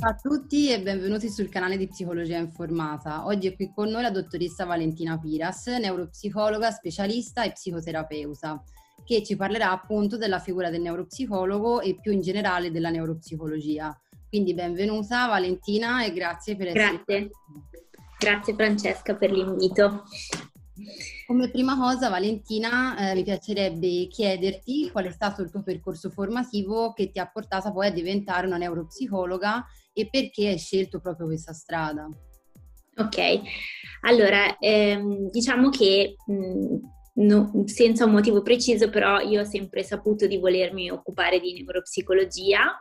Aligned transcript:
Ciao 0.00 0.10
a 0.10 0.14
tutti 0.14 0.70
e 0.70 0.80
benvenuti 0.80 1.28
sul 1.28 1.48
canale 1.48 1.76
di 1.76 1.88
Psicologia 1.88 2.36
Informata. 2.38 3.26
Oggi 3.26 3.48
è 3.48 3.56
qui 3.56 3.72
con 3.74 3.88
noi 3.88 4.02
la 4.02 4.12
dottoressa 4.12 4.64
Valentina 4.64 5.18
Piras, 5.18 5.66
neuropsicologa, 5.66 6.70
specialista 6.70 7.42
e 7.42 7.50
psicoterapeuta, 7.50 8.62
che 9.04 9.24
ci 9.24 9.34
parlerà 9.34 9.72
appunto 9.72 10.16
della 10.16 10.38
figura 10.38 10.70
del 10.70 10.82
neuropsicologo 10.82 11.80
e 11.80 11.98
più 12.00 12.12
in 12.12 12.20
generale 12.20 12.70
della 12.70 12.90
neuropsicologia. 12.90 14.00
Quindi 14.28 14.54
benvenuta 14.54 15.26
Valentina 15.26 16.04
e 16.04 16.12
grazie 16.12 16.54
per 16.54 16.68
essere 16.68 17.02
Grazie. 17.04 17.30
Grazie 18.20 18.54
Francesca 18.54 19.16
per 19.16 19.32
l'invito. 19.32 20.04
Come 21.26 21.50
prima 21.50 21.76
cosa, 21.76 22.08
Valentina, 22.08 23.10
eh, 23.10 23.14
mi 23.14 23.22
piacerebbe 23.22 24.06
chiederti 24.08 24.90
qual 24.90 25.06
è 25.06 25.10
stato 25.10 25.42
il 25.42 25.50
tuo 25.50 25.62
percorso 25.62 26.10
formativo 26.10 26.92
che 26.92 27.10
ti 27.10 27.18
ha 27.18 27.28
portata 27.28 27.72
poi 27.72 27.88
a 27.88 27.92
diventare 27.92 28.46
una 28.46 28.56
neuropsicologa 28.56 29.64
e 29.92 30.08
perché 30.08 30.48
hai 30.48 30.58
scelto 30.58 31.00
proprio 31.00 31.26
questa 31.26 31.52
strada. 31.52 32.08
Ok, 32.96 33.40
allora 34.02 34.56
ehm, 34.58 35.30
diciamo 35.30 35.68
che 35.70 36.16
mh, 36.26 36.76
no, 37.24 37.52
senza 37.66 38.04
un 38.04 38.12
motivo 38.12 38.42
preciso, 38.42 38.90
però 38.90 39.20
io 39.20 39.42
ho 39.42 39.44
sempre 39.44 39.82
saputo 39.82 40.26
di 40.26 40.38
volermi 40.38 40.90
occupare 40.90 41.40
di 41.40 41.52
neuropsicologia, 41.54 42.80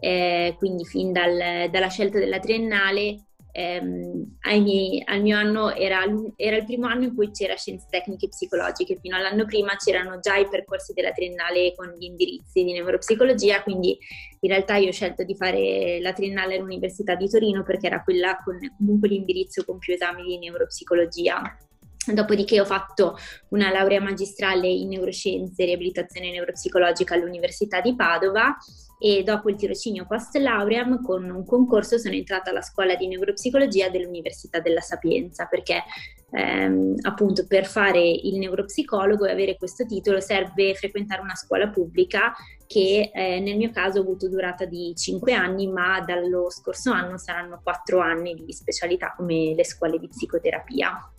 eh, 0.00 0.54
quindi 0.58 0.84
fin 0.84 1.12
dal, 1.12 1.68
dalla 1.70 1.88
scelta 1.88 2.18
della 2.18 2.38
triennale 2.38 3.26
ehm, 3.58 4.38
miei, 4.62 5.02
al 5.04 5.20
mio 5.20 5.36
anno 5.36 5.74
era, 5.74 6.04
era, 6.36 6.56
il 6.56 6.64
primo 6.64 6.86
anno 6.86 7.04
in 7.04 7.14
cui 7.14 7.30
c'era 7.32 7.56
scienze 7.56 7.86
tecniche 7.90 8.28
psicologiche, 8.28 8.98
fino 9.00 9.16
all'anno 9.16 9.44
prima 9.44 9.74
c'erano 9.76 10.20
già 10.20 10.36
i 10.36 10.48
percorsi 10.48 10.92
della 10.92 11.10
triennale 11.10 11.74
con 11.74 11.92
gli 11.98 12.04
indirizzi 12.04 12.62
di 12.62 12.72
neuropsicologia, 12.72 13.62
quindi 13.62 13.98
in 14.40 14.50
realtà 14.50 14.76
io 14.76 14.88
ho 14.88 14.92
scelto 14.92 15.24
di 15.24 15.34
fare 15.34 15.98
la 16.00 16.12
triennale 16.12 16.56
all'Università 16.56 17.16
di 17.16 17.28
Torino 17.28 17.64
perché 17.64 17.88
era 17.88 18.02
quella 18.02 18.38
con 18.44 18.58
comunque 18.76 19.08
l'indirizzo 19.08 19.64
con 19.64 19.78
più 19.78 19.92
esami 19.92 20.22
di 20.22 20.38
neuropsicologia. 20.38 21.58
Dopodiché 22.06 22.58
ho 22.58 22.64
fatto 22.64 23.18
una 23.48 23.70
laurea 23.70 24.00
magistrale 24.00 24.66
in 24.68 24.88
neuroscienze 24.88 25.62
e 25.62 25.66
riabilitazione 25.66 26.30
neuropsicologica 26.30 27.14
all'Università 27.14 27.82
di 27.82 27.94
Padova 27.94 28.56
e 28.98 29.22
dopo 29.22 29.48
il 29.48 29.56
tirocinio 29.56 30.06
post 30.06 30.36
lauream 30.36 31.02
con 31.02 31.28
un 31.30 31.44
concorso 31.44 31.98
sono 31.98 32.14
entrata 32.14 32.50
alla 32.50 32.62
scuola 32.62 32.96
di 32.96 33.06
neuropsicologia 33.06 33.88
dell'Università 33.88 34.60
della 34.60 34.80
Sapienza 34.80 35.46
perché 35.46 35.84
ehm, 36.30 36.96
appunto 37.02 37.46
per 37.46 37.66
fare 37.66 38.00
il 38.00 38.38
neuropsicologo 38.38 39.24
e 39.24 39.30
avere 39.30 39.56
questo 39.56 39.86
titolo 39.86 40.20
serve 40.20 40.74
frequentare 40.74 41.22
una 41.22 41.36
scuola 41.36 41.68
pubblica 41.68 42.32
che 42.66 43.10
eh, 43.14 43.40
nel 43.40 43.56
mio 43.56 43.70
caso 43.70 43.98
ha 43.98 44.02
avuto 44.02 44.28
durata 44.28 44.64
di 44.64 44.92
5 44.94 45.32
anni 45.32 45.68
ma 45.68 46.00
dallo 46.00 46.50
scorso 46.50 46.90
anno 46.92 47.16
saranno 47.16 47.60
4 47.62 48.00
anni 48.00 48.34
di 48.34 48.52
specialità 48.52 49.14
come 49.16 49.54
le 49.54 49.64
scuole 49.64 49.98
di 49.98 50.08
psicoterapia. 50.08 51.12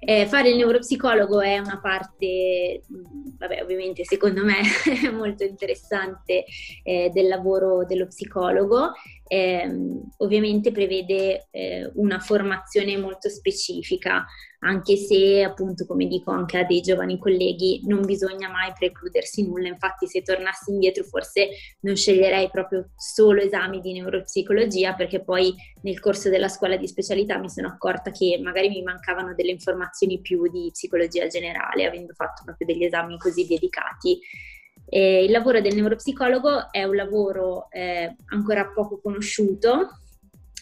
Eh, 0.00 0.26
fare 0.26 0.50
il 0.50 0.56
neuropsicologo 0.56 1.40
è 1.40 1.58
una 1.58 1.80
parte, 1.80 2.82
vabbè, 3.36 3.62
ovviamente 3.62 4.04
secondo 4.04 4.44
me 4.44 4.60
molto 5.12 5.44
interessante 5.44 6.44
eh, 6.82 7.10
del 7.12 7.28
lavoro 7.28 7.84
dello 7.84 8.06
psicologo. 8.06 8.92
Eh, 9.30 9.70
ovviamente 10.18 10.72
prevede 10.72 11.48
eh, 11.50 11.90
una 11.96 12.18
formazione 12.18 12.96
molto 12.96 13.28
specifica, 13.28 14.24
anche 14.60 14.96
se 14.96 15.42
appunto 15.42 15.86
come 15.86 16.06
dico 16.06 16.30
anche 16.30 16.58
a 16.58 16.64
dei 16.64 16.80
giovani 16.80 17.18
colleghi 17.18 17.82
non 17.84 18.04
bisogna 18.04 18.48
mai 18.48 18.72
precludersi 18.76 19.46
nulla, 19.46 19.68
infatti 19.68 20.06
se 20.08 20.22
tornassi 20.22 20.70
indietro 20.70 21.04
forse 21.04 21.48
non 21.80 21.94
sceglierei 21.94 22.48
proprio 22.50 22.90
solo 22.96 23.40
esami 23.40 23.80
di 23.80 23.92
neuropsicologia 23.92 24.94
perché 24.94 25.22
poi 25.22 25.54
nel 25.82 26.00
corso 26.00 26.28
della 26.28 26.48
scuola 26.48 26.76
di 26.76 26.88
specialità 26.88 27.38
mi 27.38 27.50
sono 27.50 27.68
accorta 27.68 28.10
che 28.10 28.40
magari 28.42 28.68
mi 28.68 28.82
mancavano 28.82 29.34
delle 29.34 29.47
informazioni 29.50 30.20
più 30.20 30.48
di 30.48 30.70
psicologia 30.72 31.26
generale, 31.26 31.86
avendo 31.86 32.12
fatto 32.14 32.42
proprio 32.44 32.66
degli 32.66 32.84
esami 32.84 33.18
così 33.18 33.46
dedicati. 33.46 34.18
Eh, 34.90 35.24
il 35.24 35.30
lavoro 35.30 35.60
del 35.60 35.74
neuropsicologo 35.74 36.70
è 36.70 36.84
un 36.84 36.96
lavoro 36.96 37.70
eh, 37.70 38.16
ancora 38.26 38.68
poco 38.68 39.00
conosciuto, 39.00 39.98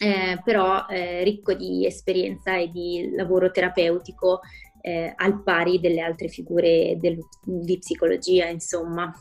eh, 0.01 0.41
però 0.45 0.87
eh, 0.89 1.23
ricco 1.23 1.55
di 1.55 1.87
esperienza 1.87 2.57
e 2.57 2.71
di 2.71 3.11
lavoro 3.15 3.51
terapeutico 3.51 4.41
eh, 4.81 5.13
al 5.17 5.43
pari 5.43 5.81
delle 5.81 6.01
altre 6.01 6.29
figure 6.29 6.97
del, 6.99 7.19
di 7.45 7.79
psicologia, 7.79 8.49
insomma. 8.49 9.13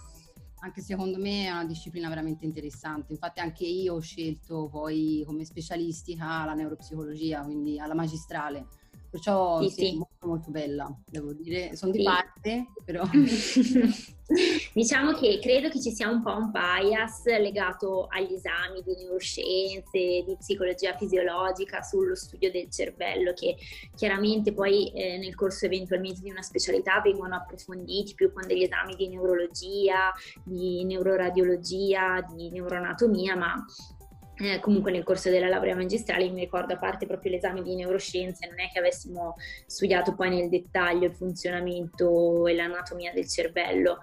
Anche 0.61 0.81
secondo 0.81 1.19
me 1.19 1.45
è 1.45 1.51
una 1.51 1.65
disciplina 1.65 2.09
veramente 2.09 2.43
interessante, 2.43 3.11
infatti 3.13 3.39
anche 3.39 3.65
io 3.65 3.93
ho 3.93 3.99
scelto 3.99 4.67
poi 4.71 5.23
come 5.23 5.45
specialistica 5.45 6.43
la 6.43 6.55
neuropsicologia, 6.55 7.43
quindi 7.43 7.79
alla 7.79 7.93
magistrale 7.93 8.65
Perciò 9.15 9.61
sì, 9.61 9.69
sì, 9.69 9.85
sì. 9.85 9.95
molto 9.95 10.27
molto 10.27 10.51
bella, 10.51 10.93
devo 11.05 11.31
dire. 11.31 11.73
Sono 11.75 11.93
di 11.93 12.03
parte, 12.03 12.67
però... 12.83 13.03
diciamo 14.73 15.13
che 15.13 15.37
credo 15.39 15.69
che 15.69 15.79
ci 15.79 15.91
sia 15.91 16.09
un 16.09 16.23
po' 16.23 16.35
un 16.35 16.49
bias 16.49 17.25
legato 17.25 18.07
agli 18.09 18.33
esami 18.33 18.81
di 18.83 18.95
neuroscienze, 18.95 20.23
di 20.25 20.35
psicologia 20.37 20.97
fisiologica 20.97 21.81
sullo 21.81 22.15
studio 22.15 22.51
del 22.51 22.69
cervello, 22.69 23.31
che 23.33 23.55
chiaramente 23.95 24.51
poi 24.51 24.91
eh, 24.91 25.17
nel 25.17 25.35
corso 25.35 25.65
eventualmente 25.65 26.21
di 26.21 26.31
una 26.31 26.41
specialità 26.41 26.99
vengono 27.01 27.35
approfonditi 27.35 28.15
più 28.15 28.33
con 28.33 28.45
degli 28.47 28.63
esami 28.63 28.95
di 28.95 29.07
neurologia, 29.07 30.11
di 30.43 30.83
neuroradiologia, 30.83 32.25
di 32.35 32.49
neuroanatomia, 32.49 33.37
ma 33.37 33.63
eh, 34.37 34.59
comunque 34.59 34.91
nel 34.91 35.03
corso 35.03 35.29
della 35.29 35.47
laurea 35.47 35.75
magistrale 35.75 36.29
mi 36.29 36.41
ricordo 36.41 36.73
a 36.73 36.77
parte 36.77 37.05
proprio 37.05 37.31
l'esame 37.31 37.61
di 37.61 37.75
neuroscienze 37.75 38.47
non 38.47 38.59
è 38.59 38.69
che 38.71 38.79
avessimo 38.79 39.35
studiato 39.65 40.13
poi 40.13 40.29
nel 40.29 40.49
dettaglio 40.49 41.07
il 41.07 41.15
funzionamento 41.15 42.45
e 42.47 42.53
l'anatomia 42.53 43.13
del 43.13 43.27
cervello 43.27 43.99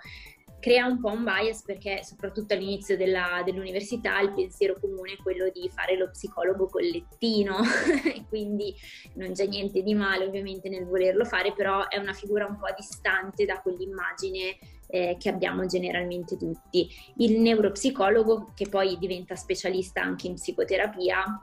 crea 0.63 0.87
un 0.87 1.01
po' 1.01 1.11
un 1.11 1.25
bias 1.25 1.63
perché 1.63 2.05
soprattutto 2.05 2.55
all'inizio 2.55 2.97
della, 2.97 3.43
dell'università 3.45 4.21
il 4.21 4.33
pensiero 4.33 4.79
comune 4.79 5.15
è 5.15 5.17
quello 5.17 5.51
di 5.51 5.69
fare 5.69 5.97
lo 5.97 6.09
psicologo 6.09 6.69
collettino 6.69 7.57
e 8.07 8.25
quindi 8.29 8.73
non 9.15 9.33
c'è 9.33 9.49
niente 9.49 9.83
di 9.83 9.93
male 9.93 10.25
ovviamente 10.25 10.69
nel 10.69 10.87
volerlo 10.87 11.25
fare, 11.25 11.53
però 11.53 11.89
è 11.89 11.99
una 11.99 12.13
figura 12.13 12.47
un 12.47 12.59
po' 12.59 12.73
distante 12.77 13.45
da 13.45 13.61
quell'immagine 13.61 14.57
eh, 14.87 15.17
che 15.19 15.29
abbiamo 15.29 15.67
generalmente 15.67 16.37
tutti. 16.37 16.89
Il 17.17 17.41
neuropsicologo 17.41 18.53
che 18.55 18.69
poi 18.69 18.97
diventa 18.99 19.35
specialista 19.35 20.01
anche 20.01 20.29
in 20.29 20.35
psicoterapia 20.35 21.43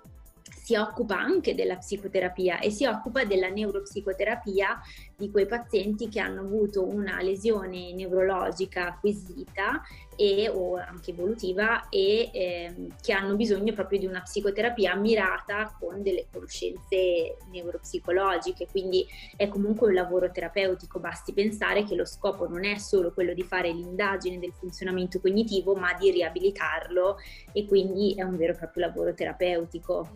si 0.69 0.75
occupa 0.75 1.18
anche 1.18 1.56
della 1.56 1.78
psicoterapia 1.78 2.59
e 2.59 2.69
si 2.69 2.85
occupa 2.85 3.25
della 3.25 3.50
neuropsicoterapia 3.50 4.80
di 5.18 5.31
quei 5.31 5.47
pazienti 5.47 6.09
che 6.09 6.19
hanno 6.19 6.41
avuto 6.41 6.85
una 6.85 7.24
lesione 7.24 7.91
neurologica 7.91 8.90
acquisita 8.90 9.81
e, 10.16 10.47
o 10.47 10.75
anche 10.75 11.12
evolutiva 11.12 11.88
e 11.90 12.29
ehm, 12.31 12.97
che 13.02 13.13
hanno 13.13 13.35
bisogno 13.35 13.74
proprio 13.74 13.97
di 13.97 14.06
una 14.06 14.22
psicoterapia 14.22 14.94
mirata 14.96 15.75
con 15.79 16.03
delle 16.03 16.28
conoscenze 16.31 17.38
neuropsicologiche, 17.50 18.68
quindi 18.69 19.08
è 19.38 19.47
comunque 19.47 19.88
un 19.88 19.94
lavoro 19.94 20.29
terapeutico, 20.29 21.00
basti 21.00 21.34
pensare 21.34 21.85
che 21.85 21.96
lo 21.96 22.06
scopo 22.06 22.47
non 22.47 22.66
è 22.66 22.78
solo 22.78 23.13
quello 23.13 23.34
di 23.34 23.44
fare 23.44 23.72
l'indagine 23.72 24.38
del 24.38 24.52
funzionamento 24.52 25.22
cognitivo, 25.22 25.74
ma 25.74 25.94
di 25.94 26.12
riabilitarlo 26.12 27.18
e 27.53 27.66
quindi 27.66 28.13
è 28.16 28.24
un 28.24 28.35
vero 28.35 28.53
e 28.53 28.58
proprio 28.58 28.85
lavoro 28.88 29.13
terapeutico. 29.13 30.09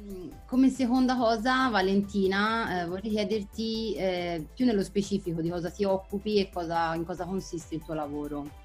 Come 0.45 0.69
seconda 0.69 1.15
cosa, 1.15 1.69
Valentina, 1.69 2.83
eh, 2.83 2.85
vorrei 2.85 3.09
chiederti 3.09 3.95
eh, 3.95 4.45
più 4.53 4.65
nello 4.65 4.83
specifico 4.83 5.41
di 5.41 5.49
cosa 5.49 5.71
ti 5.71 5.83
occupi 5.83 6.37
e 6.37 6.49
cosa, 6.53 6.93
in 6.93 7.05
cosa 7.05 7.25
consiste 7.25 7.75
il 7.75 7.83
tuo 7.83 7.95
lavoro. 7.95 8.61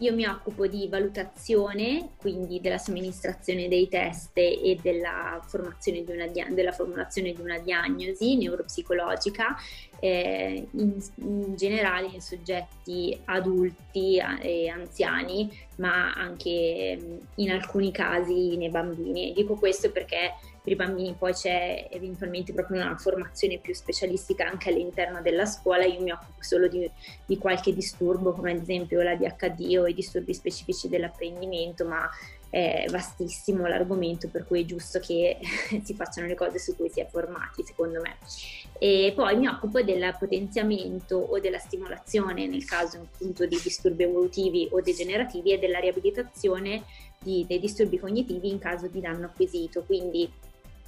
Io 0.00 0.14
mi 0.14 0.26
occupo 0.26 0.66
di 0.66 0.86
valutazione, 0.88 2.10
quindi 2.18 2.60
della 2.60 2.76
somministrazione 2.76 3.66
dei 3.66 3.88
test 3.88 4.36
e 4.36 4.78
della, 4.82 5.40
di 5.82 6.04
una, 6.06 6.26
della 6.50 6.72
formulazione 6.72 7.32
di 7.32 7.40
una 7.40 7.58
diagnosi 7.58 8.36
neuropsicologica, 8.36 9.56
eh, 10.00 10.66
in, 10.70 11.02
in, 11.16 11.56
generale 11.56 12.08
in 12.12 12.20
soggetti 12.20 13.18
adulti 13.24 14.20
e 14.40 14.68
anziani, 14.68 15.50
ma 15.76 16.12
anche 16.12 17.20
in 17.34 17.50
alcuni 17.50 17.90
casi 17.92 18.56
nei 18.56 18.70
bambini. 18.70 19.32
Dico 19.32 19.54
questo 19.54 19.90
perché 19.90 20.34
per 20.66 20.72
i 20.72 20.76
bambini 20.76 21.14
poi 21.16 21.32
c'è 21.32 21.86
eventualmente 21.92 22.52
proprio 22.52 22.80
una 22.80 22.96
formazione 22.96 23.58
più 23.58 23.72
specialistica 23.72 24.48
anche 24.48 24.70
all'interno 24.70 25.22
della 25.22 25.46
scuola, 25.46 25.84
io 25.84 26.02
mi 26.02 26.10
occupo 26.10 26.42
solo 26.42 26.66
di, 26.66 26.90
di 27.24 27.38
qualche 27.38 27.72
disturbo 27.72 28.32
come 28.32 28.50
ad 28.50 28.60
esempio 28.62 29.00
la 29.00 29.14
DHD 29.14 29.76
o 29.78 29.86
i 29.86 29.94
disturbi 29.94 30.34
specifici 30.34 30.88
dell'apprendimento, 30.88 31.86
ma 31.86 32.10
è 32.50 32.86
vastissimo 32.90 33.66
l'argomento, 33.66 34.28
per 34.28 34.46
cui 34.46 34.62
è 34.62 34.64
giusto 34.64 34.98
che 35.00 35.38
si 35.82 35.94
facciano 35.94 36.26
le 36.26 36.34
cose 36.34 36.58
su 36.58 36.74
cui 36.76 36.88
si 36.88 37.00
è 37.00 37.06
formati, 37.06 37.62
secondo 37.64 38.00
me. 38.00 38.16
E 38.78 39.12
poi 39.14 39.36
mi 39.36 39.46
occupo 39.46 39.82
del 39.82 40.14
potenziamento 40.18 41.16
o 41.16 41.40
della 41.40 41.58
stimolazione 41.58 42.46
nel 42.46 42.64
caso 42.64 43.08
appunto 43.12 43.46
di 43.46 43.58
disturbi 43.62 44.04
evolutivi 44.04 44.68
o 44.70 44.80
degenerativi 44.80 45.52
e 45.52 45.58
della 45.58 45.78
riabilitazione 45.78 46.84
di, 47.18 47.44
dei 47.48 47.58
disturbi 47.58 47.98
cognitivi 47.98 48.48
in 48.48 48.58
caso 48.58 48.86
di 48.86 49.00
danno 49.00 49.26
acquisito. 49.26 49.82
Quindi 49.84 50.30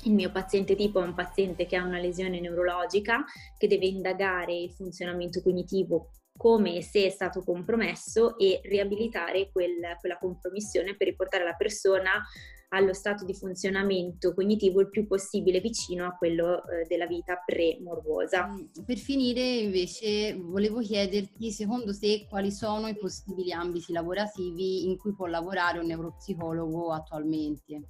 il 0.03 0.13
mio 0.13 0.31
paziente 0.31 0.77
tipo 0.77 1.01
è 1.01 1.05
un 1.05 1.15
paziente 1.15 1.67
che 1.67 1.77
ha 1.77 1.85
una 1.85 1.99
lesione 1.99 2.41
neurologica, 2.41 3.25
che 3.57 3.67
deve 3.67 3.87
indagare 3.87 4.55
il 4.55 4.71
funzionamento 4.71 5.43
cognitivo 5.43 6.11
come 6.39 6.81
se 6.81 7.05
è 7.05 7.11
stato 7.11 7.43
compromesso 7.43 8.39
e 8.39 8.61
riabilitare 8.63 9.51
quel, 9.53 9.97
quella 10.01 10.17
compromissione 10.17 10.97
per 10.97 11.09
riportare 11.09 11.45
la 11.45 11.55
persona 11.55 12.23
allo 12.71 12.93
stato 12.93 13.25
di 13.25 13.35
funzionamento 13.35 14.35
cognitivo 14.35 14.81
il 14.81 14.91
più 14.91 15.07
possibile 15.07 15.61
vicino 15.61 16.07
a 16.07 16.17
quello 16.17 16.63
eh, 16.69 16.87
della 16.87 17.07
vita 17.07 17.43
pre-morbosa. 17.45 18.47
Mm, 18.47 18.85
per 18.85 18.99
finire 18.99 19.41
invece 19.41 20.35
volevo 20.35 20.81
chiederti 20.81 21.51
secondo 21.51 21.97
te 21.99 22.27
quali 22.29 22.53
sono 22.53 22.89
i 22.89 22.97
possibili 22.97 23.53
ambiti 23.53 23.93
lavorativi 23.93 24.87
in 24.87 24.99
cui 24.99 25.15
può 25.15 25.27
lavorare 25.27 25.79
un 25.79 25.87
neuropsicologo 25.87 26.93
attualmente? 26.93 27.83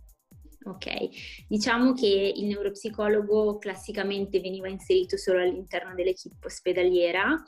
Ok, 0.64 1.46
diciamo 1.46 1.92
che 1.92 2.32
il 2.34 2.46
neuropsicologo 2.46 3.58
classicamente 3.58 4.40
veniva 4.40 4.68
inserito 4.68 5.16
solo 5.16 5.40
all'interno 5.40 5.94
dell'equipe 5.94 6.46
ospedaliera, 6.46 7.40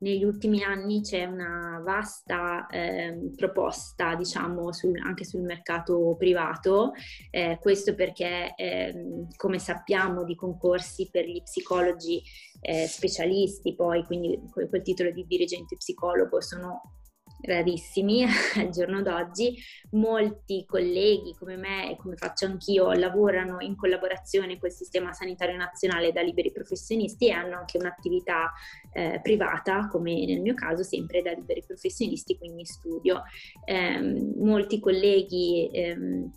negli 0.00 0.22
ultimi 0.22 0.62
anni 0.62 1.00
c'è 1.00 1.24
una 1.24 1.80
vasta 1.82 2.66
eh, 2.68 3.32
proposta, 3.34 4.14
diciamo, 4.14 4.72
sul, 4.72 4.96
anche 5.02 5.24
sul 5.24 5.40
mercato 5.40 6.14
privato, 6.16 6.92
eh, 7.30 7.58
questo 7.60 7.94
perché, 7.94 8.54
eh, 8.54 9.26
come 9.36 9.58
sappiamo, 9.58 10.24
di 10.24 10.36
concorsi 10.36 11.08
per 11.10 11.24
gli 11.24 11.42
psicologi 11.42 12.22
eh, 12.60 12.86
specialisti, 12.86 13.74
poi 13.74 14.04
quindi 14.04 14.38
quel 14.52 14.82
titolo 14.82 15.10
di 15.10 15.24
dirigente 15.26 15.76
psicologo 15.76 16.40
sono 16.40 16.97
rarissimi 17.42 18.24
al 18.56 18.70
giorno 18.70 19.02
d'oggi. 19.02 19.56
Molti 19.90 20.64
colleghi 20.66 21.34
come 21.38 21.56
me 21.56 21.90
e 21.90 21.96
come 21.96 22.16
faccio 22.16 22.46
anch'io 22.46 22.92
lavorano 22.92 23.60
in 23.60 23.76
collaborazione 23.76 24.58
col 24.58 24.72
sistema 24.72 25.12
sanitario 25.12 25.56
nazionale 25.56 26.12
da 26.12 26.20
liberi 26.20 26.52
professionisti 26.52 27.28
e 27.28 27.32
hanno 27.32 27.56
anche 27.56 27.78
un'attività 27.78 28.52
eh, 28.92 29.20
privata, 29.22 29.88
come 29.88 30.24
nel 30.26 30.40
mio 30.40 30.54
caso, 30.54 30.82
sempre 30.82 31.22
da 31.22 31.32
liberi 31.32 31.62
professionisti, 31.66 32.36
quindi 32.36 32.64
studio. 32.64 33.22
Eh, 33.64 34.00
molti 34.36 34.80
colleghi 34.80 35.70
ehm, 35.72 36.30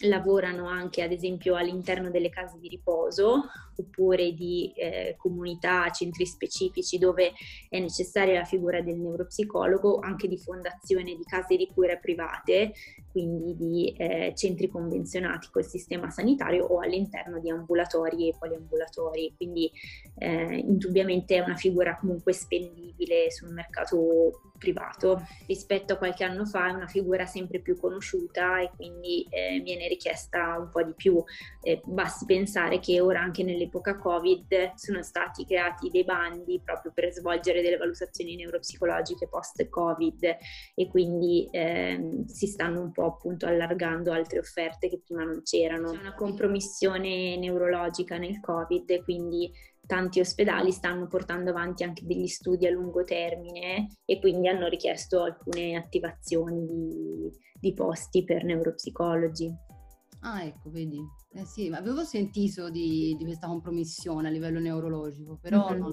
lavorano 0.00 0.66
anche 0.66 1.02
ad 1.02 1.12
esempio 1.12 1.54
all'interno 1.54 2.10
delle 2.10 2.30
case 2.30 2.58
di 2.58 2.68
riposo 2.68 3.44
oppure 3.76 4.32
di 4.32 4.72
eh, 4.74 5.14
comunità, 5.16 5.90
centri 5.90 6.26
specifici 6.26 6.98
dove 6.98 7.32
è 7.68 7.78
necessaria 7.78 8.38
la 8.38 8.44
figura 8.44 8.80
del 8.80 8.98
neuropsicologo, 8.98 9.98
anche 10.00 10.28
di 10.28 10.38
fondazione 10.38 11.14
di 11.14 11.24
case 11.24 11.56
di 11.56 11.68
cura 11.72 11.96
private, 11.96 12.72
quindi 13.10 13.56
di 13.56 13.94
eh, 13.96 14.32
centri 14.36 14.68
convenzionati 14.68 15.48
col 15.50 15.64
sistema 15.64 16.10
sanitario 16.10 16.66
o 16.66 16.80
all'interno 16.80 17.38
di 17.38 17.50
ambulatori 17.50 18.28
e 18.28 18.34
poliambulatori. 18.38 19.34
Quindi 19.36 19.70
eh, 20.18 20.56
indubbiamente 20.56 21.36
è 21.36 21.40
una 21.40 21.56
figura 21.56 21.96
comunque 21.96 22.32
spendibile 22.32 23.30
sul 23.30 23.52
mercato 23.52 24.51
privato. 24.62 25.26
Rispetto 25.48 25.94
a 25.94 25.96
qualche 25.96 26.22
anno 26.22 26.46
fa 26.46 26.68
è 26.68 26.72
una 26.72 26.86
figura 26.86 27.26
sempre 27.26 27.58
più 27.58 27.76
conosciuta 27.76 28.60
e 28.60 28.70
quindi 28.76 29.26
eh, 29.28 29.60
viene 29.64 29.88
richiesta 29.88 30.56
un 30.56 30.68
po' 30.70 30.84
di 30.84 30.94
più. 30.94 31.22
Eh, 31.60 31.82
basti 31.84 32.24
pensare 32.24 32.78
che 32.78 33.00
ora 33.00 33.20
anche 33.20 33.42
nell'epoca 33.42 33.98
Covid 33.98 34.74
sono 34.76 35.02
stati 35.02 35.44
creati 35.44 35.90
dei 35.90 36.04
bandi 36.04 36.60
proprio 36.64 36.92
per 36.94 37.12
svolgere 37.12 37.60
delle 37.60 37.76
valutazioni 37.76 38.36
neuropsicologiche 38.36 39.26
post-Covid 39.26 40.36
e 40.76 40.88
quindi 40.88 41.48
eh, 41.50 42.22
si 42.26 42.46
stanno 42.46 42.80
un 42.80 42.92
po' 42.92 43.06
appunto 43.06 43.46
allargando 43.46 44.12
altre 44.12 44.38
offerte 44.38 44.88
che 44.88 45.00
prima 45.04 45.24
non 45.24 45.42
c'erano. 45.42 45.90
C'è 45.90 45.98
una 45.98 46.14
compromissione 46.14 47.36
neurologica 47.36 48.16
nel 48.16 48.38
Covid 48.38 49.02
quindi 49.02 49.50
tanti 49.86 50.20
ospedali 50.20 50.70
stanno 50.70 51.06
portando 51.06 51.50
avanti 51.50 51.82
anche 51.82 52.06
degli 52.06 52.26
studi 52.26 52.66
a 52.66 52.70
lungo 52.70 53.04
termine 53.04 53.88
e 54.04 54.20
quindi 54.20 54.48
hanno 54.48 54.68
richiesto 54.68 55.22
alcune 55.22 55.76
attivazioni 55.76 56.64
di, 56.64 57.30
di 57.60 57.72
posti 57.74 58.24
per 58.24 58.44
neuropsicologi. 58.44 59.52
Ah, 60.20 60.44
ecco, 60.44 60.70
vedi. 60.70 61.00
Eh 61.32 61.44
sì, 61.44 61.68
avevo 61.68 62.04
sentito 62.04 62.70
di, 62.70 63.16
di 63.18 63.24
questa 63.24 63.48
compromissione 63.48 64.28
a 64.28 64.30
livello 64.30 64.60
neurologico, 64.60 65.38
però 65.40 65.70
mm-hmm. 65.70 65.80
non, 65.80 65.92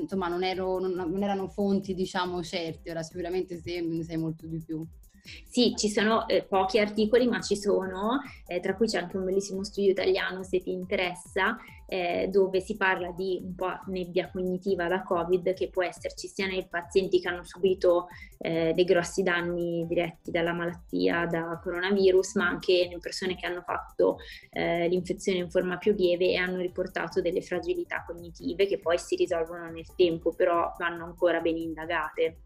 insomma, 0.00 0.28
non, 0.28 0.44
ero, 0.44 0.78
non, 0.78 0.92
non, 0.92 1.22
erano 1.22 1.48
fonti, 1.48 1.94
diciamo, 1.94 2.42
certe. 2.42 2.90
Ora 2.90 3.02
sicuramente 3.02 3.62
te 3.62 3.80
ne 3.80 4.02
sai 4.02 4.18
molto 4.18 4.46
di 4.46 4.62
più. 4.62 4.86
Sì, 5.24 5.74
ci 5.76 5.88
sono 5.88 6.26
eh, 6.26 6.42
pochi 6.42 6.78
articoli, 6.80 7.28
ma 7.28 7.40
ci 7.40 7.56
sono, 7.56 8.20
eh, 8.46 8.58
tra 8.58 8.74
cui 8.74 8.86
c'è 8.86 8.98
anche 8.98 9.16
un 9.16 9.24
bellissimo 9.24 9.62
studio 9.62 9.90
italiano, 9.90 10.42
se 10.42 10.60
ti 10.60 10.72
interessa, 10.72 11.56
eh, 11.86 12.28
dove 12.28 12.60
si 12.60 12.76
parla 12.76 13.12
di 13.12 13.38
un 13.42 13.54
po' 13.54 13.78
nebbia 13.86 14.30
cognitiva 14.30 14.88
da 14.88 15.02
Covid 15.02 15.52
che 15.52 15.68
può 15.68 15.84
esserci 15.84 16.26
sia 16.26 16.46
nei 16.46 16.66
pazienti 16.66 17.20
che 17.20 17.28
hanno 17.28 17.44
subito 17.44 18.08
eh, 18.38 18.72
dei 18.74 18.84
grossi 18.84 19.22
danni 19.22 19.86
diretti 19.86 20.30
dalla 20.30 20.54
malattia 20.54 21.26
da 21.26 21.60
coronavirus, 21.62 22.34
ma 22.36 22.48
anche 22.48 22.86
nelle 22.88 22.98
persone 22.98 23.36
che 23.36 23.46
hanno 23.46 23.60
fatto 23.60 24.16
eh, 24.50 24.88
l'infezione 24.88 25.38
in 25.38 25.50
forma 25.50 25.76
più 25.76 25.92
lieve 25.92 26.30
e 26.30 26.36
hanno 26.36 26.56
riportato 26.56 27.20
delle 27.20 27.42
fragilità 27.42 28.02
cognitive 28.06 28.66
che 28.66 28.78
poi 28.78 28.98
si 28.98 29.14
risolvono 29.14 29.70
nel 29.70 29.94
tempo, 29.94 30.32
però 30.32 30.74
vanno 30.78 31.04
ancora 31.04 31.40
ben 31.40 31.58
indagate. 31.58 32.38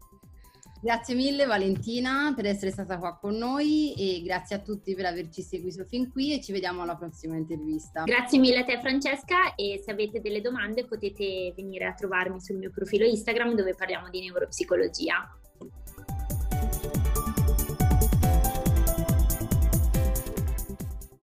Grazie 0.87 1.15
mille 1.15 1.45
Valentina 1.45 2.31
per 2.33 2.45
essere 2.45 2.71
stata 2.71 2.97
qua 2.97 3.17
con 3.19 3.35
noi 3.35 3.93
e 3.97 4.21
grazie 4.23 4.55
a 4.55 4.59
tutti 4.59 4.95
per 4.95 5.03
averci 5.03 5.41
seguito 5.41 5.83
fin 5.83 6.09
qui 6.09 6.33
e 6.33 6.41
ci 6.41 6.53
vediamo 6.53 6.83
alla 6.83 6.95
prossima 6.95 7.35
intervista. 7.35 8.03
Grazie 8.03 8.39
mille 8.39 8.59
a 8.59 8.63
te 8.63 8.79
Francesca 8.79 9.53
e 9.55 9.81
se 9.83 9.91
avete 9.91 10.21
delle 10.21 10.39
domande 10.39 10.85
potete 10.85 11.51
venire 11.57 11.87
a 11.87 11.93
trovarmi 11.93 12.39
sul 12.39 12.55
mio 12.55 12.71
profilo 12.71 13.03
Instagram 13.03 13.53
dove 13.55 13.75
parliamo 13.75 14.09
di 14.09 14.21
neuropsicologia. 14.21 15.29